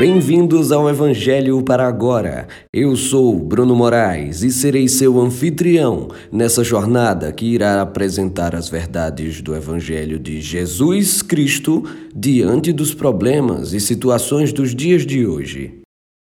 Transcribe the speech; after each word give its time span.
Bem-vindos 0.00 0.72
ao 0.72 0.88
Evangelho 0.88 1.62
para 1.62 1.86
agora. 1.86 2.48
Eu 2.72 2.96
sou 2.96 3.38
Bruno 3.38 3.76
Moraes 3.76 4.42
e 4.42 4.50
serei 4.50 4.88
seu 4.88 5.20
anfitrião 5.20 6.08
nessa 6.32 6.64
jornada 6.64 7.30
que 7.30 7.44
irá 7.44 7.82
apresentar 7.82 8.54
as 8.54 8.66
verdades 8.66 9.42
do 9.42 9.54
Evangelho 9.54 10.18
de 10.18 10.40
Jesus 10.40 11.20
Cristo 11.20 11.84
diante 12.16 12.72
dos 12.72 12.94
problemas 12.94 13.74
e 13.74 13.78
situações 13.78 14.54
dos 14.54 14.74
dias 14.74 15.04
de 15.04 15.26
hoje. 15.26 15.79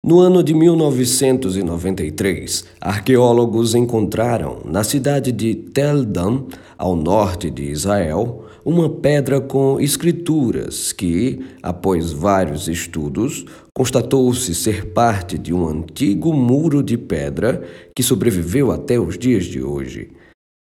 No 0.07 0.21
ano 0.21 0.41
de 0.41 0.53
1993, 0.53 2.63
arqueólogos 2.79 3.75
encontraram, 3.75 4.59
na 4.63 4.81
cidade 4.81 5.33
de 5.33 5.53
Tel 5.53 6.05
Dan, 6.05 6.43
ao 6.77 6.95
norte 6.95 7.51
de 7.51 7.63
Israel, 7.63 8.45
uma 8.63 8.87
pedra 8.87 9.41
com 9.41 9.81
escrituras 9.81 10.93
que, 10.93 11.41
após 11.61 12.13
vários 12.13 12.69
estudos, 12.69 13.43
constatou-se 13.75 14.55
ser 14.55 14.93
parte 14.93 15.37
de 15.37 15.53
um 15.53 15.67
antigo 15.67 16.31
muro 16.31 16.81
de 16.81 16.97
pedra 16.97 17.61
que 17.93 18.01
sobreviveu 18.01 18.71
até 18.71 18.97
os 18.97 19.17
dias 19.17 19.43
de 19.43 19.61
hoje. 19.61 20.11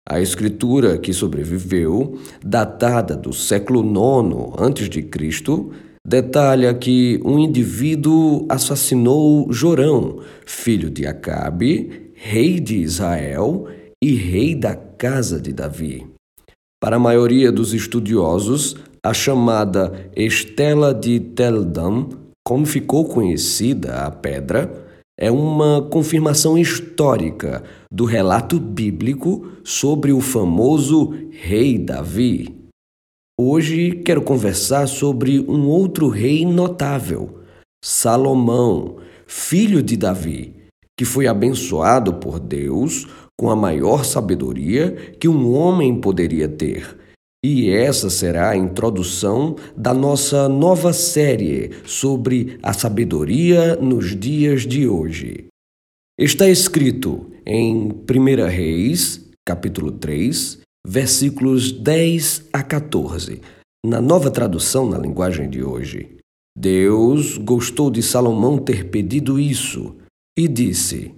A 0.09 0.21
escritura 0.21 0.99
que 0.99 1.13
sobreviveu, 1.13 2.19
datada 2.45 3.17
do 3.17 3.33
século 3.33 3.81
IX 3.81 4.55
a.C., 4.59 5.86
detalha 6.07 6.73
que 6.73 7.21
um 7.25 7.37
indivíduo 7.37 8.47
assassinou 8.49 9.53
Jorão, 9.53 10.21
filho 10.47 10.89
de 10.89 11.05
Acabe, 11.05 12.13
rei 12.15 12.61
de 12.61 12.77
Israel 12.77 13.67
e 14.01 14.15
rei 14.15 14.55
da 14.55 14.77
casa 14.77 15.41
de 15.41 15.53
Davi. 15.53 16.07
Para 16.81 16.95
a 16.95 17.01
maioria 17.01 17.51
dos 17.51 17.75
estudiosos, 17.75 18.77
a 19.05 19.13
chamada 19.13 20.09
Estela 20.15 20.95
de 20.95 21.19
Teldam, 21.19 22.09
como 22.47 22.65
ficou 22.65 23.07
conhecida 23.07 24.05
a 24.05 24.11
pedra, 24.11 24.87
é 25.19 25.29
uma 25.29 25.83
confirmação 25.83 26.57
histórica 26.57 27.65
do 27.91 28.05
relato 28.05 28.61
bíblico 28.61 29.49
sobre 29.65 30.13
o 30.13 30.21
famoso 30.21 31.13
rei 31.33 31.79
Davi. 31.79 32.66
Hoje 33.39 33.91
quero 34.03 34.23
conversar 34.23 34.87
sobre 34.87 35.41
um 35.41 35.69
outro 35.69 36.09
rei 36.09 36.47
notável, 36.47 37.41
Salomão, 37.85 38.97
filho 39.27 39.83
de 39.83 39.95
Davi, 39.95 40.55
que 40.99 41.05
foi 41.05 41.27
abençoado 41.27 42.15
por 42.15 42.41
Deus 42.41 43.07
com 43.39 43.51
a 43.51 43.55
maior 43.55 44.07
sabedoria 44.07 45.15
que 45.21 45.29
um 45.29 45.55
homem 45.55 46.01
poderia 46.01 46.49
ter. 46.49 46.97
E 47.45 47.69
essa 47.69 48.09
será 48.09 48.49
a 48.53 48.57
introdução 48.57 49.55
da 49.77 49.93
nossa 49.93 50.49
nova 50.49 50.95
série 50.95 51.73
sobre 51.85 52.59
a 52.63 52.73
sabedoria 52.73 53.77
nos 53.77 54.19
dias 54.19 54.63
de 54.63 54.89
hoje. 54.89 55.45
Está 56.19 56.49
escrito 56.49 57.31
em 57.45 57.89
1 57.91 58.47
Reis, 58.49 59.29
capítulo 59.45 59.93
3, 59.93 60.65
versículos 60.89 61.73
10 61.73 62.45
a 62.53 62.63
14, 62.63 63.41
na 63.85 64.01
nova 64.01 64.31
tradução 64.31 64.89
na 64.89 64.97
linguagem 64.97 65.51
de 65.51 65.61
hoje. 65.61 66.17
Deus 66.57 67.37
gostou 67.39 67.91
de 67.91 68.01
Salomão 68.03 68.57
ter 68.57 68.89
pedido 68.89 69.39
isso 69.39 69.97
e 70.39 70.47
disse: 70.47 71.13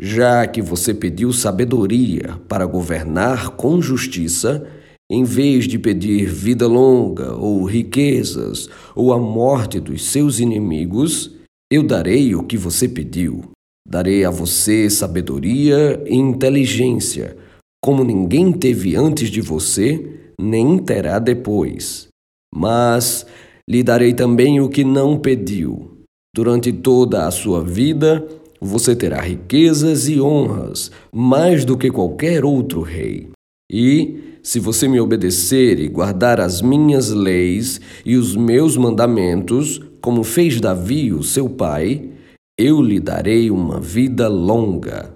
já 0.00 0.46
que 0.46 0.62
você 0.62 0.94
pediu 0.94 1.30
sabedoria 1.30 2.40
para 2.48 2.64
governar 2.64 3.50
com 3.50 3.82
justiça, 3.82 4.66
em 5.10 5.24
vez 5.24 5.68
de 5.68 5.78
pedir 5.78 6.26
vida 6.26 6.66
longa 6.66 7.34
ou 7.34 7.64
riquezas 7.64 8.68
ou 8.94 9.12
a 9.12 9.18
morte 9.18 9.78
dos 9.78 10.06
seus 10.06 10.40
inimigos, 10.40 11.32
eu 11.70 11.82
darei 11.82 12.34
o 12.34 12.42
que 12.42 12.56
você 12.56 12.88
pediu. 12.88 13.50
Darei 13.86 14.24
a 14.24 14.30
você 14.30 14.88
sabedoria 14.88 16.02
e 16.06 16.16
inteligência, 16.16 17.36
como 17.82 18.04
ninguém 18.04 18.52
teve 18.52 18.96
antes 18.96 19.30
de 19.30 19.40
você, 19.40 20.32
nem 20.40 20.78
terá 20.78 21.18
depois. 21.18 22.08
Mas 22.54 23.26
lhe 23.68 23.82
darei 23.82 24.12
também 24.12 24.60
o 24.60 24.68
que 24.68 24.84
não 24.84 25.18
pediu. 25.18 25.96
Durante 26.34 26.72
toda 26.72 27.26
a 27.26 27.30
sua 27.30 27.64
vida, 27.64 28.26
você 28.60 28.94
terá 28.94 29.20
riquezas 29.20 30.08
e 30.08 30.20
honras, 30.20 30.90
mais 31.12 31.64
do 31.64 31.76
que 31.76 31.90
qualquer 31.90 32.44
outro 32.44 32.82
rei. 32.82 33.28
E, 33.70 34.38
se 34.42 34.60
você 34.60 34.86
me 34.86 35.00
obedecer 35.00 35.80
e 35.80 35.88
guardar 35.88 36.40
as 36.40 36.62
minhas 36.62 37.10
leis 37.10 37.80
e 38.04 38.16
os 38.16 38.36
meus 38.36 38.76
mandamentos, 38.76 39.80
como 40.00 40.22
fez 40.22 40.60
Davi, 40.60 41.12
o 41.12 41.22
seu 41.22 41.48
pai, 41.48 42.10
eu 42.58 42.80
lhe 42.80 43.00
darei 43.00 43.50
uma 43.50 43.80
vida 43.80 44.28
longa. 44.28 45.15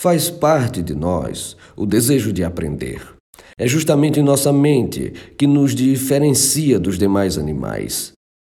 Faz 0.00 0.30
parte 0.30 0.80
de 0.80 0.94
nós 0.94 1.56
o 1.76 1.84
desejo 1.84 2.32
de 2.32 2.44
aprender. 2.44 3.02
É 3.58 3.66
justamente 3.66 4.22
nossa 4.22 4.52
mente 4.52 5.12
que 5.36 5.44
nos 5.44 5.74
diferencia 5.74 6.78
dos 6.78 6.96
demais 6.96 7.36
animais. 7.36 8.12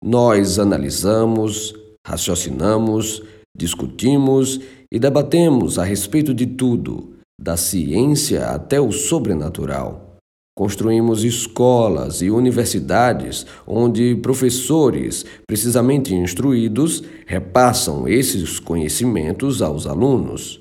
Nós 0.05 0.59
analisamos, 0.59 1.75
raciocinamos 2.07 3.23
Discutimos 3.57 4.61
e 4.91 4.99
debatemos 4.99 5.79
a 5.79 5.85
respeito 5.85 6.33
de 6.33 6.47
tudo, 6.47 7.15
da 7.41 7.57
ciência 7.57 8.49
até 8.49 8.81
o 8.81 8.93
sobrenatural. 8.93 10.17
Construímos 10.57 11.25
escolas 11.25 12.23
e 12.23 12.31
universidades 12.31 13.47
onde 13.67 14.15
professores, 14.17 15.25
precisamente 15.47 16.15
instruídos, 16.15 17.03
repassam 17.27 18.07
esses 18.07 18.59
conhecimentos 18.61 19.63
aos 19.63 19.87
alunos. 19.87 20.61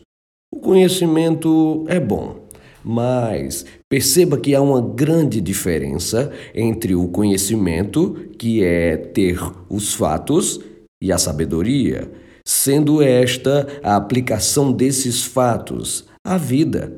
O 0.51 0.59
conhecimento 0.59 1.85
é 1.87 1.99
bom, 1.99 2.47
mas 2.83 3.65
perceba 3.87 4.37
que 4.37 4.55
há 4.55 4.61
uma 4.61 4.81
grande 4.81 5.39
diferença 5.39 6.31
entre 6.53 6.95
o 6.95 7.07
conhecimento, 7.07 8.15
que 8.37 8.63
é 8.63 8.97
ter 8.97 9.39
os 9.69 9.93
fatos, 9.93 10.59
e 11.01 11.11
a 11.11 11.17
sabedoria, 11.17 12.11
sendo 12.45 13.01
esta 13.01 13.67
a 13.83 13.95
aplicação 13.95 14.71
desses 14.71 15.23
fatos 15.23 16.05
à 16.25 16.37
vida. 16.37 16.91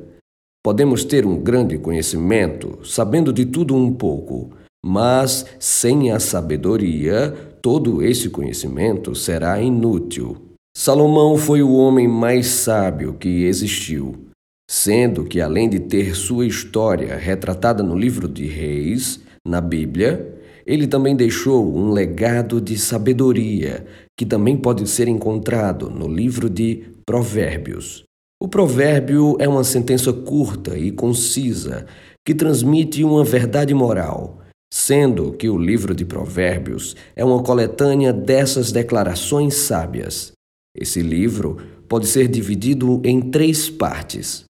Podemos 0.64 1.04
ter 1.04 1.26
um 1.26 1.38
grande 1.38 1.78
conhecimento, 1.78 2.78
sabendo 2.84 3.32
de 3.32 3.44
tudo 3.44 3.76
um 3.76 3.92
pouco, 3.92 4.50
mas 4.84 5.46
sem 5.60 6.10
a 6.10 6.18
sabedoria, 6.18 7.30
todo 7.60 8.02
esse 8.02 8.28
conhecimento 8.30 9.14
será 9.14 9.60
inútil. 9.60 10.51
Salomão 10.74 11.36
foi 11.36 11.62
o 11.62 11.74
homem 11.74 12.08
mais 12.08 12.46
sábio 12.46 13.12
que 13.14 13.44
existiu, 13.44 14.26
sendo 14.68 15.24
que, 15.24 15.40
além 15.40 15.68
de 15.68 15.78
ter 15.78 16.16
sua 16.16 16.46
história 16.46 17.14
retratada 17.14 17.82
no 17.82 17.96
livro 17.96 18.26
de 18.26 18.46
Reis, 18.46 19.20
na 19.46 19.60
Bíblia, 19.60 20.34
ele 20.66 20.86
também 20.86 21.14
deixou 21.14 21.76
um 21.76 21.92
legado 21.92 22.60
de 22.60 22.78
sabedoria, 22.78 23.86
que 24.18 24.24
também 24.24 24.56
pode 24.56 24.88
ser 24.88 25.08
encontrado 25.08 25.90
no 25.90 26.08
livro 26.08 26.48
de 26.48 26.84
Provérbios. 27.04 28.04
O 28.42 28.48
provérbio 28.48 29.36
é 29.38 29.46
uma 29.46 29.64
sentença 29.64 30.12
curta 30.12 30.76
e 30.76 30.90
concisa 30.90 31.86
que 32.26 32.34
transmite 32.34 33.04
uma 33.04 33.22
verdade 33.22 33.74
moral, 33.74 34.40
sendo 34.72 35.32
que 35.32 35.48
o 35.48 35.58
livro 35.58 35.94
de 35.94 36.04
Provérbios 36.04 36.96
é 37.14 37.24
uma 37.24 37.42
coletânea 37.42 38.12
dessas 38.12 38.72
declarações 38.72 39.54
sábias. 39.54 40.32
Esse 40.74 41.02
livro 41.02 41.56
pode 41.88 42.06
ser 42.06 42.28
dividido 42.28 43.00
em 43.04 43.20
três 43.20 43.68
partes. 43.68 44.44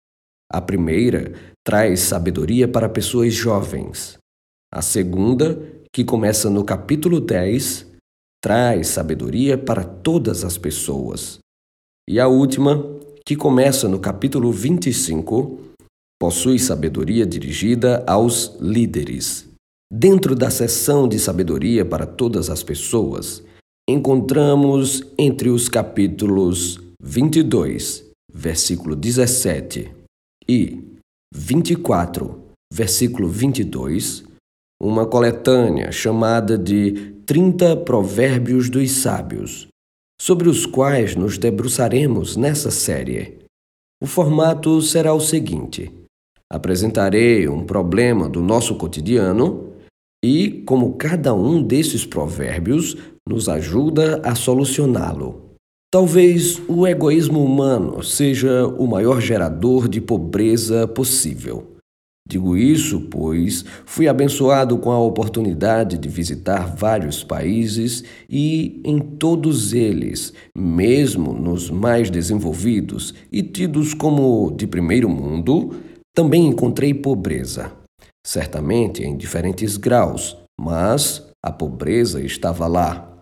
A 0.50 0.60
primeira 0.60 1.32
traz 1.64 2.00
sabedoria 2.00 2.68
para 2.68 2.88
pessoas 2.88 3.32
jovens. 3.32 4.18
A 4.72 4.80
segunda 4.80 5.82
que 5.92 6.04
começa 6.04 6.48
no 6.48 6.64
capítulo 6.64 7.20
10, 7.20 7.86
traz 8.42 8.88
sabedoria 8.88 9.58
para 9.58 9.84
todas 9.84 10.42
as 10.42 10.56
pessoas. 10.56 11.38
E 12.08 12.18
a 12.18 12.26
última, 12.26 12.82
que 13.26 13.36
começa 13.36 13.86
no 13.86 14.00
capítulo 14.00 14.50
25, 14.50 15.60
possui 16.18 16.58
sabedoria 16.58 17.26
dirigida 17.26 18.02
aos 18.06 18.56
líderes. 18.58 19.46
Dentro 19.92 20.34
da 20.34 20.48
seção 20.48 21.06
de 21.06 21.18
sabedoria 21.18 21.84
para 21.84 22.06
todas 22.06 22.48
as 22.48 22.62
pessoas, 22.62 23.44
encontramos 23.88 25.02
entre 25.18 25.48
os 25.48 25.68
capítulos 25.68 26.80
22, 27.02 28.10
versículo 28.32 28.94
17, 28.94 29.92
e 30.48 30.82
24, 31.34 32.40
versículo 32.72 33.28
22, 33.28 34.24
uma 34.80 35.06
coletânea 35.06 35.90
chamada 35.90 36.56
de 36.56 37.12
30 37.26 37.78
Provérbios 37.78 38.70
dos 38.70 38.90
Sábios, 38.92 39.66
sobre 40.20 40.48
os 40.48 40.64
quais 40.64 41.16
nos 41.16 41.36
debruçaremos 41.36 42.36
nessa 42.36 42.70
série. 42.70 43.38
O 44.00 44.06
formato 44.06 44.80
será 44.80 45.12
o 45.12 45.20
seguinte: 45.20 45.90
apresentarei 46.50 47.48
um 47.48 47.64
problema 47.64 48.28
do 48.28 48.40
nosso 48.40 48.76
cotidiano 48.76 49.71
e 50.24 50.62
como 50.66 50.94
cada 50.94 51.34
um 51.34 51.62
desses 51.62 52.06
provérbios 52.06 52.96
nos 53.28 53.48
ajuda 53.48 54.20
a 54.24 54.34
solucioná-lo. 54.34 55.52
Talvez 55.90 56.60
o 56.68 56.86
egoísmo 56.86 57.44
humano 57.44 58.02
seja 58.02 58.66
o 58.66 58.86
maior 58.86 59.20
gerador 59.20 59.88
de 59.88 60.00
pobreza 60.00 60.88
possível. 60.88 61.72
Digo 62.26 62.56
isso 62.56 63.00
pois 63.10 63.64
fui 63.84 64.08
abençoado 64.08 64.78
com 64.78 64.90
a 64.90 64.98
oportunidade 64.98 65.98
de 65.98 66.08
visitar 66.08 66.74
vários 66.76 67.22
países 67.22 68.04
e, 68.30 68.80
em 68.84 68.98
todos 68.98 69.74
eles, 69.74 70.32
mesmo 70.56 71.34
nos 71.34 71.68
mais 71.68 72.08
desenvolvidos 72.08 73.12
e 73.30 73.42
tidos 73.42 73.92
como 73.92 74.50
de 74.56 74.66
primeiro 74.66 75.10
mundo, 75.10 75.74
também 76.14 76.46
encontrei 76.46 76.94
pobreza. 76.94 77.81
Certamente 78.24 79.02
em 79.02 79.16
diferentes 79.16 79.76
graus, 79.76 80.36
mas 80.60 81.28
a 81.44 81.50
pobreza 81.50 82.20
estava 82.20 82.66
lá. 82.66 83.18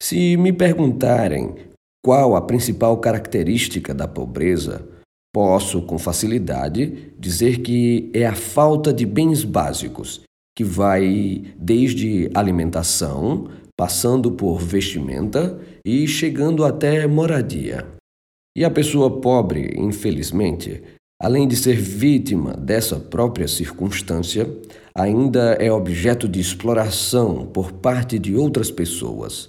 Se 0.00 0.36
me 0.36 0.52
perguntarem 0.52 1.54
qual 2.04 2.36
a 2.36 2.40
principal 2.40 2.98
característica 2.98 3.92
da 3.92 4.06
pobreza? 4.06 4.86
Posso, 5.34 5.82
com 5.82 5.98
facilidade, 5.98 7.12
dizer 7.18 7.60
que 7.60 8.10
é 8.14 8.24
a 8.24 8.34
falta 8.34 8.92
de 8.92 9.04
bens 9.04 9.42
básicos, 9.42 10.22
que 10.56 10.62
vai 10.62 11.42
desde 11.58 12.30
alimentação, 12.32 13.50
passando 13.76 14.32
por 14.32 14.60
vestimenta 14.60 15.60
e 15.84 16.06
chegando 16.06 16.64
até 16.64 17.06
moradia. 17.06 17.86
E 18.56 18.64
a 18.64 18.70
pessoa 18.70 19.20
pobre, 19.20 19.74
infelizmente, 19.76 20.82
além 21.20 21.48
de 21.48 21.56
ser 21.56 21.76
vítima 21.76 22.52
dessa 22.52 22.96
própria 23.00 23.48
circunstância, 23.48 24.48
ainda 24.94 25.54
é 25.54 25.70
objeto 25.72 26.28
de 26.28 26.40
exploração 26.40 27.46
por 27.46 27.72
parte 27.72 28.18
de 28.18 28.34
outras 28.34 28.70
pessoas. 28.70 29.48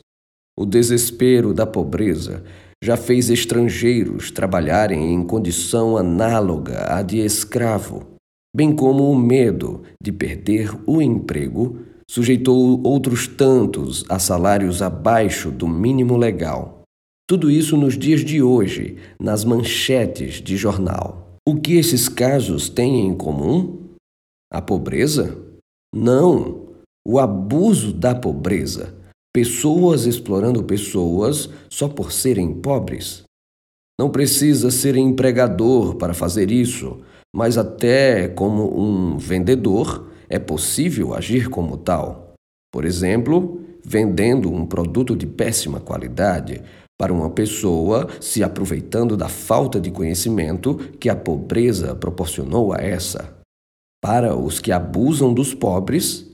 O 0.58 0.66
desespero 0.66 1.54
da 1.54 1.66
pobreza 1.66 2.44
já 2.84 2.96
fez 2.96 3.30
estrangeiros 3.30 4.32
trabalharem 4.32 5.14
em 5.14 5.24
condição 5.24 5.98
análoga 5.98 6.94
à 6.94 7.02
de 7.02 7.20
escravo, 7.20 8.08
bem 8.56 8.76
como 8.76 9.12
o 9.12 9.16
medo 9.16 9.84
de 10.02 10.12
perder 10.12 10.72
o 10.86 11.02
emprego 11.02 11.80
sujeitou 12.10 12.82
outros 12.84 13.28
tantos 13.28 14.06
a 14.08 14.18
salários 14.18 14.82
abaixo 14.82 15.52
do 15.52 15.68
mínimo 15.68 16.16
legal. 16.16 16.84
Tudo 17.28 17.52
isso 17.52 17.76
nos 17.76 17.98
dias 17.98 18.22
de 18.22 18.42
hoje, 18.42 18.96
nas 19.20 19.44
manchetes 19.44 20.36
de 20.36 20.56
jornal. 20.56 21.27
O 21.48 21.56
que 21.56 21.78
esses 21.78 22.10
casos 22.10 22.68
têm 22.68 23.08
em 23.08 23.16
comum? 23.16 23.96
A 24.52 24.62
pobreza? 24.62 25.42
Não, 25.96 26.74
o 27.08 27.18
abuso 27.18 27.94
da 27.94 28.14
pobreza 28.14 28.94
pessoas 29.34 30.06
explorando 30.06 30.62
pessoas 30.62 31.50
só 31.70 31.88
por 31.88 32.12
serem 32.12 32.54
pobres. 32.54 33.24
Não 33.98 34.10
precisa 34.10 34.70
ser 34.70 34.98
empregador 34.98 35.96
para 35.96 36.14
fazer 36.14 36.52
isso, 36.52 37.00
mas 37.34 37.58
até 37.58 38.28
como 38.28 38.78
um 38.78 39.18
vendedor 39.18 40.12
é 40.28 40.38
possível 40.38 41.14
agir 41.14 41.50
como 41.50 41.78
tal. 41.78 42.34
Por 42.74 42.84
exemplo, 42.84 43.62
vendendo 43.86 44.52
um 44.52 44.66
produto 44.66 45.16
de 45.16 45.26
péssima 45.26 45.80
qualidade 45.80 46.62
para 46.98 47.14
uma 47.14 47.30
pessoa 47.30 48.10
se 48.20 48.44
aproveitando 48.44 49.16
da 49.16 49.30
falta 49.30 49.80
de 49.80 49.92
conhecimento 49.92 50.76
que 51.00 51.10
a 51.10 51.16
pobreza 51.16 51.96
proporcionou 51.96 52.74
a 52.74 52.78
essa. 52.78 53.38
Para 54.02 54.36
os 54.36 54.60
que 54.60 54.72
abusam 54.72 55.34
dos 55.34 55.54
pobres, 55.54 56.26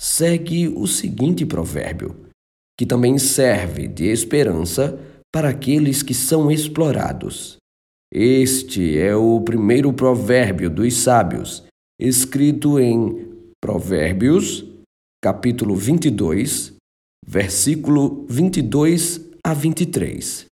segue 0.00 0.68
o 0.68 0.86
seguinte 0.86 1.44
provérbio: 1.44 2.16
que 2.78 2.86
também 2.86 3.18
serve 3.18 3.86
de 3.86 4.06
esperança 4.06 4.98
para 5.34 5.50
aqueles 5.50 6.02
que 6.02 6.14
são 6.14 6.50
explorados. 6.50 7.56
Este 8.12 8.98
é 8.98 9.14
o 9.14 9.40
primeiro 9.40 9.92
provérbio 9.92 10.70
dos 10.70 10.94
sábios, 10.94 11.64
escrito 12.00 12.78
em 12.78 13.28
Provérbios, 13.60 14.64
capítulo 15.22 15.74
22, 15.74 16.74
versículo 17.26 18.24
22 18.28 19.25
a 19.46 19.54
23. 19.54 20.46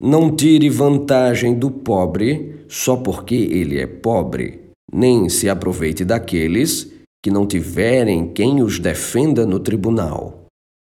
Não 0.00 0.34
tire 0.34 0.68
vantagem 0.70 1.58
do 1.58 1.70
pobre 1.70 2.64
só 2.68 2.96
porque 2.96 3.34
ele 3.34 3.78
é 3.78 3.86
pobre, 3.86 4.70
nem 4.92 5.28
se 5.28 5.48
aproveite 5.48 6.04
daqueles 6.04 6.92
que 7.22 7.30
não 7.30 7.46
tiverem 7.46 8.32
quem 8.32 8.62
os 8.62 8.78
defenda 8.78 9.44
no 9.44 9.60
tribunal 9.60 10.38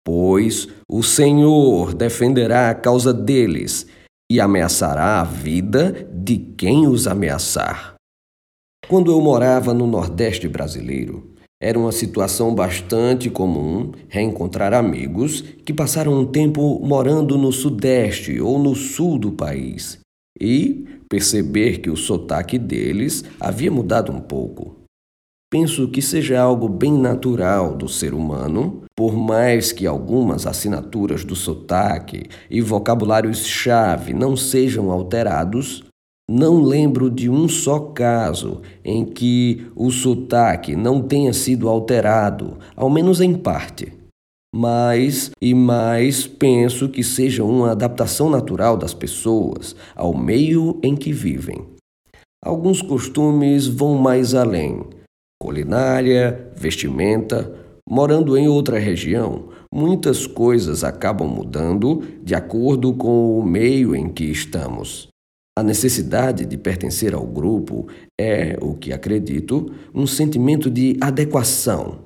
pois 0.03 0.67
o 0.89 1.01
Senhor 1.01 1.93
defenderá 1.93 2.69
a 2.69 2.75
causa 2.75 3.13
deles 3.13 3.87
e 4.29 4.39
ameaçará 4.39 5.21
a 5.21 5.23
vida 5.23 6.09
de 6.11 6.37
quem 6.37 6.87
os 6.87 7.07
ameaçar. 7.07 7.95
Quando 8.89 9.11
eu 9.11 9.21
morava 9.21 9.73
no 9.73 9.87
Nordeste 9.87 10.47
brasileiro, 10.47 11.32
era 11.63 11.79
uma 11.79 11.93
situação 11.93 12.53
bastante 12.53 13.29
comum 13.29 13.93
reencontrar 14.09 14.73
amigos 14.73 15.39
que 15.65 15.73
passaram 15.73 16.13
um 16.13 16.25
tempo 16.25 16.77
morando 16.85 17.37
no 17.37 17.53
Sudeste 17.53 18.41
ou 18.41 18.59
no 18.59 18.75
Sul 18.75 19.17
do 19.17 19.31
país 19.31 19.97
e 20.37 20.85
perceber 21.07 21.77
que 21.77 21.89
o 21.89 21.95
sotaque 21.95 22.59
deles 22.59 23.23
havia 23.39 23.71
mudado 23.71 24.11
um 24.11 24.19
pouco. 24.19 24.83
Penso 25.49 25.87
que 25.87 26.01
seja 26.01 26.41
algo 26.41 26.67
bem 26.67 26.91
natural 26.91 27.77
do 27.77 27.87
ser 27.87 28.13
humano, 28.13 28.83
por 28.93 29.15
mais 29.15 29.71
que 29.71 29.87
algumas 29.87 30.45
assinaturas 30.45 31.23
do 31.23 31.35
sotaque 31.35 32.23
e 32.49 32.59
vocabulários-chave 32.59 34.13
não 34.13 34.35
sejam 34.35 34.91
alterados, 34.91 35.81
não 36.29 36.61
lembro 36.61 37.09
de 37.09 37.29
um 37.29 37.47
só 37.47 37.79
caso 37.79 38.61
em 38.83 39.05
que 39.05 39.67
o 39.75 39.91
sotaque 39.91 40.75
não 40.75 41.01
tenha 41.01 41.33
sido 41.33 41.67
alterado, 41.67 42.57
ao 42.75 42.89
menos 42.89 43.19
em 43.21 43.33
parte. 43.33 43.93
Mais 44.55 45.31
e 45.41 45.53
mais 45.53 46.27
penso 46.27 46.87
que 46.87 47.03
seja 47.03 47.43
uma 47.43 47.71
adaptação 47.71 48.29
natural 48.29 48.77
das 48.77 48.93
pessoas 48.93 49.75
ao 49.95 50.15
meio 50.15 50.79
em 50.83 50.95
que 50.95 51.11
vivem. 51.11 51.65
Alguns 52.43 52.81
costumes 52.81 53.67
vão 53.67 53.95
mais 53.95 54.35
além 54.35 54.81
culinária, 55.43 56.53
vestimenta. 56.55 57.53
Morando 57.89 58.37
em 58.37 58.47
outra 58.47 58.79
região, 58.79 59.49
muitas 59.69 60.25
coisas 60.25 60.85
acabam 60.85 61.27
mudando 61.27 62.01
de 62.23 62.33
acordo 62.33 62.93
com 62.93 63.37
o 63.37 63.43
meio 63.43 63.93
em 63.93 64.07
que 64.07 64.23
estamos. 64.23 65.09
A 65.55 65.61
necessidade 65.61 66.45
de 66.45 66.57
pertencer 66.57 67.13
ao 67.13 67.25
grupo 67.25 67.87
é, 68.19 68.57
o 68.59 68.73
que 68.73 68.91
acredito, 68.91 69.71
um 69.93 70.07
sentimento 70.07 70.69
de 70.69 70.97
adequação. 70.99 71.99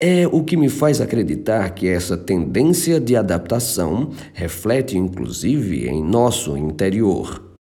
É 0.00 0.28
o 0.28 0.44
que 0.44 0.56
me 0.56 0.68
faz 0.68 1.00
acreditar 1.00 1.70
que 1.70 1.88
essa 1.88 2.16
tendência 2.16 3.00
de 3.00 3.16
adaptação 3.16 4.10
reflete 4.32 4.96
inclusive 4.96 5.88
em 5.88 6.04
nosso 6.04 6.56
interior. 6.56 7.56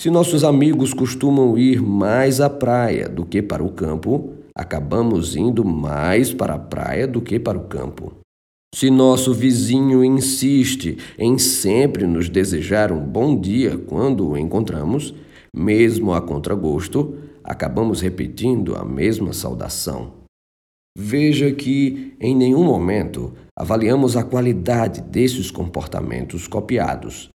Se 0.00 0.08
nossos 0.08 0.42
amigos 0.42 0.94
costumam 0.94 1.58
ir 1.58 1.82
mais 1.82 2.40
à 2.40 2.48
praia 2.48 3.10
do 3.10 3.26
que 3.26 3.42
para 3.42 3.62
o 3.62 3.72
campo, 3.72 4.32
acabamos 4.56 5.36
indo 5.36 5.66
mais 5.66 6.32
para 6.32 6.54
a 6.54 6.58
praia 6.58 7.06
do 7.06 7.20
que 7.20 7.38
para 7.38 7.58
o 7.58 7.64
campo. 7.64 8.14
Se 8.74 8.90
nosso 8.90 9.32
vizinho 9.32 10.04
insiste 10.04 10.98
em 11.18 11.38
sempre 11.38 12.06
nos 12.06 12.28
desejar 12.28 12.92
um 12.92 13.00
bom 13.00 13.38
dia 13.38 13.78
quando 13.78 14.28
o 14.28 14.36
encontramos, 14.36 15.14
mesmo 15.54 16.12
a 16.12 16.20
contragosto, 16.20 17.16
acabamos 17.42 18.02
repetindo 18.02 18.76
a 18.76 18.84
mesma 18.84 19.32
saudação. 19.32 20.12
Veja 20.98 21.52
que, 21.52 22.14
em 22.20 22.34
nenhum 22.34 22.64
momento, 22.64 23.32
avaliamos 23.58 24.16
a 24.16 24.24
qualidade 24.24 25.00
desses 25.00 25.50
comportamentos 25.50 26.46
copiados, 26.46 27.30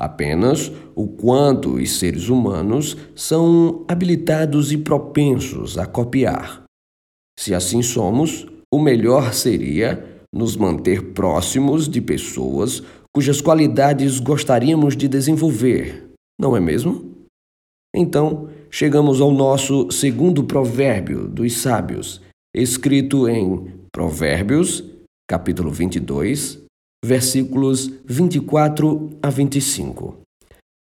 apenas 0.00 0.72
o 0.94 1.08
quanto 1.08 1.74
os 1.74 1.98
seres 1.98 2.28
humanos 2.28 2.96
são 3.14 3.84
habilitados 3.88 4.72
e 4.72 4.78
propensos 4.78 5.76
a 5.76 5.86
copiar. 5.86 6.62
Se 7.38 7.54
assim 7.54 7.82
somos, 7.82 8.46
o 8.72 8.78
melhor 8.78 9.34
seria 9.34 10.15
nos 10.36 10.56
manter 10.56 11.12
próximos 11.12 11.88
de 11.88 12.00
pessoas 12.00 12.82
cujas 13.14 13.40
qualidades 13.40 14.20
gostaríamos 14.20 14.94
de 14.94 15.08
desenvolver, 15.08 16.10
não 16.38 16.54
é 16.54 16.60
mesmo? 16.60 17.16
Então, 17.94 18.50
chegamos 18.70 19.22
ao 19.22 19.32
nosso 19.32 19.90
segundo 19.90 20.44
provérbio 20.44 21.26
dos 21.26 21.56
sábios, 21.56 22.20
escrito 22.54 23.26
em 23.26 23.72
Provérbios, 23.90 24.84
capítulo 25.26 25.70
22, 25.70 26.62
versículos 27.02 27.90
24 28.04 29.18
a 29.22 29.30
25. 29.30 30.18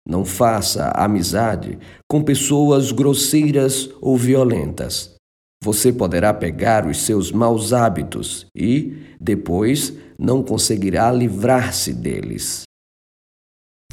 Não 0.08 0.24
faça 0.24 0.90
amizade 0.90 1.78
com 2.08 2.22
pessoas 2.22 2.92
grosseiras 2.92 3.90
ou 4.00 4.16
violentas. 4.16 5.16
Você 5.62 5.92
poderá 5.92 6.32
pegar 6.32 6.86
os 6.86 7.02
seus 7.02 7.30
maus 7.30 7.72
hábitos 7.72 8.46
e, 8.56 8.96
depois, 9.20 9.92
não 10.18 10.42
conseguirá 10.42 11.12
livrar-se 11.12 11.92
deles. 11.92 12.62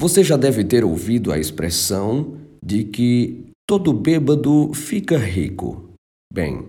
Você 0.00 0.24
já 0.24 0.36
deve 0.36 0.64
ter 0.64 0.84
ouvido 0.84 1.30
a 1.30 1.38
expressão 1.38 2.38
de 2.64 2.84
que 2.84 3.50
todo 3.68 3.92
bêbado 3.92 4.72
fica 4.72 5.18
rico. 5.18 5.90
Bem, 6.32 6.68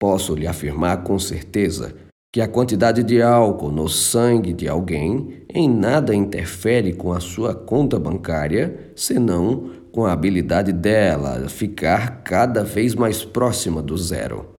posso 0.00 0.34
lhe 0.34 0.46
afirmar 0.46 1.04
com 1.04 1.18
certeza 1.18 1.94
que 2.32 2.40
a 2.40 2.48
quantidade 2.48 3.02
de 3.02 3.20
álcool 3.20 3.72
no 3.72 3.88
sangue 3.88 4.52
de 4.52 4.68
alguém 4.68 5.44
em 5.52 5.68
nada 5.68 6.14
interfere 6.14 6.92
com 6.92 7.12
a 7.12 7.20
sua 7.20 7.54
conta 7.54 7.98
bancária, 7.98 8.92
senão 8.94 9.70
com 9.92 10.06
a 10.06 10.12
habilidade 10.12 10.72
dela 10.72 11.48
ficar 11.48 12.22
cada 12.22 12.62
vez 12.62 12.94
mais 12.94 13.24
próxima 13.24 13.82
do 13.82 13.96
zero. 13.96 14.52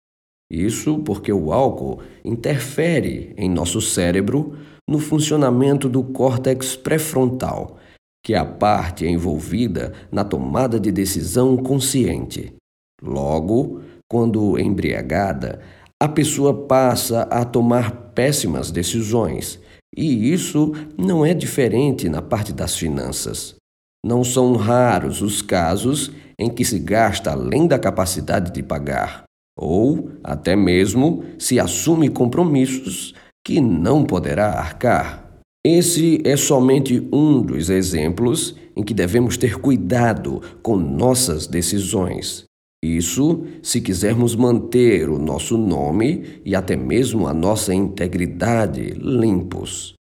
Isso 0.52 1.00
porque 1.00 1.32
o 1.32 1.54
álcool 1.54 2.02
interfere 2.26 3.34
em 3.38 3.50
nosso 3.50 3.80
cérebro 3.80 4.58
no 4.90 5.00
funcionamento 5.00 5.88
do 5.88 6.04
córtex 6.04 6.76
pré-frontal, 6.76 7.78
que 8.24 8.34
é 8.34 8.38
a 8.38 8.46
parte 8.46 9.06
envolvida 9.06 9.94
na 10.12 10.26
tomada 10.26 10.80
de 10.80 10.92
decisão 10.92 11.56
consciente. 11.56 12.54
Logo, 13.02 13.82
quando 14.10 14.60
embriagada, 14.60 15.62
a 16.02 16.10
pessoa 16.10 16.66
passa 16.68 17.22
a 17.24 17.46
tomar 17.46 18.12
péssimas 18.14 18.72
decisões, 18.72 19.60
e 19.96 20.34
isso 20.34 20.74
não 20.98 21.26
é 21.26 21.34
diferente 21.34 22.10
na 22.10 22.22
parte 22.22 22.52
das 22.52 22.76
finanças. 22.76 23.56
Não 24.04 24.24
são 24.24 24.56
raros 24.56 25.22
os 25.22 25.42
casos 25.42 26.12
em 26.38 26.50
que 26.50 26.66
se 26.66 26.80
gasta 26.80 27.32
além 27.32 27.68
da 27.68 27.78
capacidade 27.78 28.52
de 28.52 28.64
pagar, 28.64 29.24
ou 29.56 30.10
até 30.24 30.56
mesmo 30.56 31.24
se 31.38 31.60
assume 31.60 32.10
compromissos 32.10 33.14
que 33.46 33.62
não 33.62 34.04
poderá 34.04 34.52
arcar. 34.54 35.40
Esse 35.64 36.20
é 36.26 36.36
somente 36.36 37.08
um 37.14 37.42
dos 37.42 37.70
exemplos 37.70 38.56
em 38.76 38.84
que 38.84 38.94
devemos 38.94 39.38
ter 39.38 39.60
cuidado 39.60 40.42
com 40.64 40.76
nossas 40.76 41.46
decisões. 41.46 42.46
Isso 42.84 43.46
se 43.62 43.80
quisermos 43.80 44.36
manter 44.36 45.08
o 45.08 45.20
nosso 45.20 45.56
nome 45.56 46.42
e 46.44 46.56
até 46.56 46.76
mesmo 46.76 47.28
a 47.28 47.34
nossa 47.34 47.76
integridade 47.76 48.96
limpos. 49.00 49.94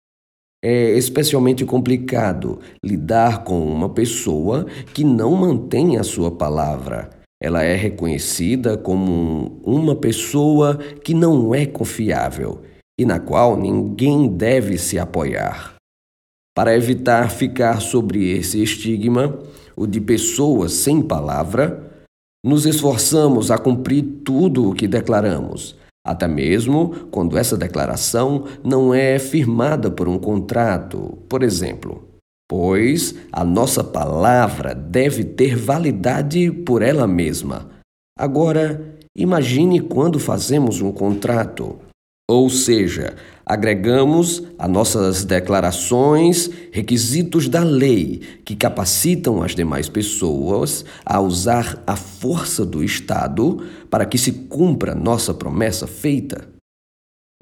É 0.64 0.98
especialmente 0.98 1.64
complicado 1.64 2.60
lidar 2.84 3.46
com 3.46 3.66
uma 3.66 3.88
pessoa 3.90 4.66
que 4.94 5.06
não 5.06 5.34
mantém 5.36 5.98
a 5.98 6.04
sua 6.04 6.30
palavra. 6.30 7.10
Ela 7.42 7.64
é 7.64 7.76
reconhecida 7.76 8.78
como 8.78 9.62
uma 9.64 9.96
pessoa 9.96 10.78
que 11.02 11.14
não 11.14 11.56
é 11.56 11.66
confiável 11.66 12.62
e 13.00 13.06
na 13.06 13.18
qual 13.18 13.56
ninguém 13.56 14.28
deve 14.28 14.78
se 14.78 15.00
apoiar. 15.00 15.76
Para 16.54 16.76
evitar 16.76 17.32
ficar 17.32 17.80
sobre 17.80 18.30
esse 18.32 18.62
estigma, 18.62 19.40
o 19.78 19.88
de 19.88 20.02
pessoas 20.02 20.74
sem 20.74 21.02
palavra, 21.02 21.90
nos 22.46 22.66
esforçamos 22.66 23.50
a 23.50 23.58
cumprir 23.58 24.04
tudo 24.26 24.70
o 24.70 24.74
que 24.74 24.86
declaramos, 24.86 25.78
até 26.06 26.28
mesmo 26.28 27.08
quando 27.12 27.38
essa 27.38 27.58
declaração 27.58 28.46
não 28.64 28.94
é 28.94 29.20
firmada 29.20 29.92
por 29.92 30.08
um 30.08 30.18
contrato, 30.18 31.18
por 31.28 31.44
exemplo, 31.44 32.08
pois 32.50 33.16
a 33.32 33.44
nossa 33.44 33.84
palavra 33.84 34.74
deve 34.74 35.24
ter 35.24 35.56
validade 35.56 36.52
por 36.52 36.82
ela 36.82 37.06
mesma. 37.06 37.70
Agora, 38.18 38.98
imagine 39.16 39.80
quando 39.80 40.20
fazemos 40.20 40.82
um 40.82 40.92
contrato. 40.92 41.78
Ou 42.30 42.50
seja, 42.50 43.16
agregamos 43.50 44.44
a 44.60 44.68
nossas 44.68 45.26
declarações 45.26 46.52
requisitos 46.72 47.50
da 47.50 47.64
lei 47.64 48.22
que 48.46 48.56
capacitam 48.56 49.42
as 49.42 49.56
demais 49.56 49.90
pessoas 49.90 50.86
a 51.04 51.20
usar 51.20 51.82
a 51.88 51.96
força 51.96 52.64
do 52.64 52.84
Estado 52.84 53.66
para 53.90 54.06
que 54.06 54.20
se 54.20 54.32
cumpra 54.32 54.94
nossa 54.94 55.34
promessa 55.34 55.88
feita. 55.88 56.48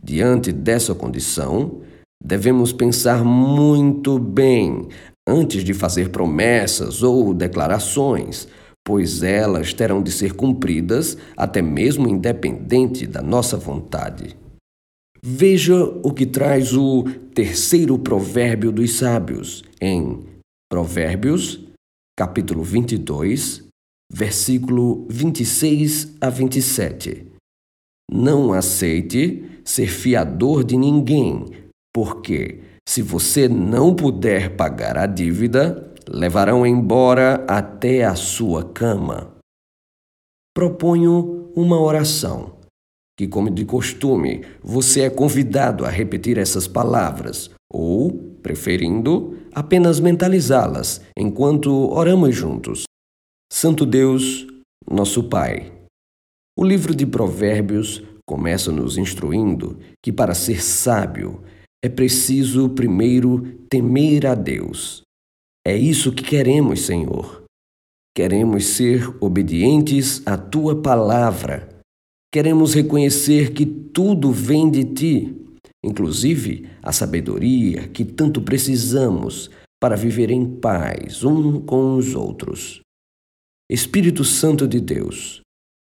Diante 0.02 0.54
dessa 0.54 0.96
condição, 0.96 1.82
devemos 2.24 2.72
pensar 2.72 3.26
muito 3.26 4.18
bem 4.18 4.88
antes 5.28 5.62
de 5.62 5.74
fazer 5.74 6.08
promessas 6.08 7.04
ou 7.04 7.34
declarações, 7.34 8.48
pois 8.86 9.24
elas 9.24 9.74
terão 9.74 10.02
de 10.02 10.14
ser 10.14 10.32
cumpridas 10.32 11.18
até 11.36 11.62
mesmo 11.62 12.08
independente 12.08 13.06
da 13.06 13.22
nossa 13.22 13.58
vontade. 13.58 14.47
Veja 15.30 15.76
o 15.84 16.14
que 16.14 16.26
traz 16.26 16.74
o 16.74 17.04
terceiro 17.36 18.00
provérbio 18.00 18.72
dos 18.72 18.94
sábios 18.94 19.62
em 19.82 20.26
Provérbios, 20.72 21.60
capítulo 22.18 22.64
22, 22.64 23.68
versículo 24.10 25.06
26 25.10 26.16
a 26.22 26.30
27. 26.30 27.28
Não 28.10 28.54
aceite 28.54 29.44
ser 29.66 29.88
fiador 29.88 30.64
de 30.64 30.78
ninguém, 30.78 31.44
porque 31.94 32.62
se 32.88 33.02
você 33.02 33.50
não 33.50 33.94
puder 33.94 34.56
pagar 34.56 34.98
a 34.98 35.06
dívida, 35.06 35.94
levarão 36.08 36.66
embora 36.66 37.44
até 37.50 38.06
a 38.06 38.16
sua 38.16 38.64
cama. 38.64 39.36
Proponho 40.56 41.52
uma 41.54 41.78
oração 41.82 42.57
que, 43.18 43.28
como 43.28 43.50
de 43.50 43.66
costume, 43.66 44.46
você 44.62 45.02
é 45.02 45.10
convidado 45.10 45.84
a 45.84 45.90
repetir 45.90 46.38
essas 46.38 46.68
palavras 46.68 47.50
ou, 47.70 48.12
preferindo, 48.44 49.36
apenas 49.54 50.00
mentalizá-las 50.00 51.02
enquanto 51.18 51.72
oramos 51.90 52.36
juntos. 52.36 52.84
Santo 53.52 53.86
Deus, 53.86 54.46
nosso 54.90 55.24
Pai. 55.24 55.74
O 56.58 56.64
livro 56.64 56.94
de 56.94 57.06
Provérbios 57.06 58.04
começa 58.26 58.72
nos 58.72 58.98
instruindo 58.98 59.80
que 60.04 60.14
para 60.14 60.36
ser 60.36 60.62
sábio 60.62 61.42
é 61.84 61.90
preciso 61.90 62.70
primeiro 62.70 63.60
temer 63.70 64.28
a 64.28 64.36
Deus. 64.36 65.02
É 65.66 65.76
isso 65.76 66.12
que 66.12 66.24
queremos, 66.24 66.82
Senhor. 66.82 67.44
Queremos 68.16 68.66
ser 68.66 69.16
obedientes 69.20 70.22
à 70.26 70.38
tua 70.38 70.82
palavra 70.82 71.77
Queremos 72.38 72.76
reconhecer 72.76 73.52
que 73.52 73.66
tudo 73.66 74.32
vem 74.32 74.70
de 74.70 74.84
ti, 74.84 75.36
inclusive 75.84 76.70
a 76.84 76.92
sabedoria 76.92 77.88
que 77.88 78.06
tanto 78.06 78.44
precisamos 78.44 79.50
para 79.82 79.96
viver 79.96 80.30
em 80.30 80.46
paz 80.46 81.24
um 81.24 81.60
com 81.60 81.96
os 81.96 82.14
outros. 82.14 82.82
Espírito 83.68 84.24
Santo 84.24 84.68
de 84.68 84.80
Deus, 84.80 85.42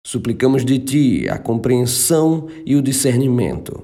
suplicamos 0.07 0.65
de 0.65 0.79
ti 0.79 1.29
a 1.29 1.37
compreensão 1.37 2.47
e 2.65 2.77
o 2.77 2.83
discernimento, 2.83 3.83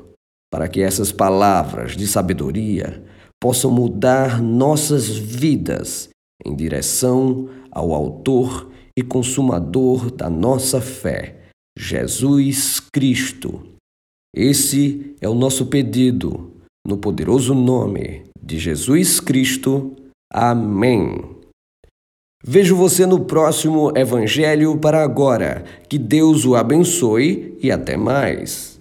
para 0.48 0.68
que 0.68 0.82
essas 0.82 1.10
palavras 1.10 1.96
de 1.96 2.06
sabedoria 2.06 3.02
possam 3.42 3.72
mudar 3.72 4.40
nossas 4.40 5.08
vidas 5.08 6.10
em 6.46 6.54
direção 6.54 7.48
ao 7.72 7.92
Autor 7.92 8.70
e 8.96 9.02
Consumador 9.02 10.12
da 10.12 10.30
nossa 10.30 10.80
fé 10.80 11.41
Jesus 11.76 12.80
Cristo. 12.80 13.62
Esse 14.34 15.14
é 15.20 15.28
o 15.28 15.34
nosso 15.34 15.66
pedido, 15.66 16.52
no 16.86 16.96
poderoso 16.96 17.54
nome 17.54 18.24
de 18.42 18.58
Jesus 18.58 19.20
Cristo. 19.20 19.94
Amém. 20.32 21.20
Vejo 22.44 22.74
você 22.74 23.06
no 23.06 23.24
próximo 23.24 23.96
Evangelho 23.96 24.76
para 24.78 25.02
agora. 25.02 25.64
Que 25.88 25.98
Deus 25.98 26.44
o 26.44 26.56
abençoe 26.56 27.56
e 27.62 27.70
até 27.70 27.96
mais. 27.96 28.71